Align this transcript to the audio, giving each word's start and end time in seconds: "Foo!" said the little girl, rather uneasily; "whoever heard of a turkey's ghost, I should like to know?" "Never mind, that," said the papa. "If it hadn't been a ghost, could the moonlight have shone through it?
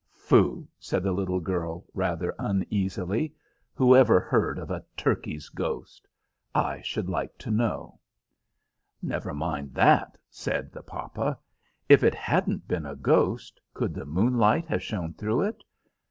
"Foo!" 0.15 0.67
said 0.79 1.03
the 1.03 1.11
little 1.11 1.39
girl, 1.39 1.85
rather 1.93 2.33
uneasily; 2.39 3.35
"whoever 3.75 4.19
heard 4.19 4.57
of 4.57 4.71
a 4.71 4.83
turkey's 4.97 5.47
ghost, 5.49 6.07
I 6.55 6.81
should 6.81 7.07
like 7.07 7.37
to 7.37 7.51
know?" 7.51 7.99
"Never 9.03 9.31
mind, 9.31 9.75
that," 9.75 10.17
said 10.27 10.71
the 10.71 10.81
papa. 10.81 11.37
"If 11.87 12.01
it 12.03 12.15
hadn't 12.15 12.67
been 12.67 12.87
a 12.87 12.95
ghost, 12.95 13.61
could 13.75 13.93
the 13.93 14.05
moonlight 14.05 14.65
have 14.69 14.81
shone 14.81 15.13
through 15.13 15.41
it? 15.41 15.63